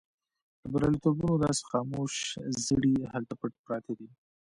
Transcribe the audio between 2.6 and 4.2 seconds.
زړي هلته پټ پراته دي.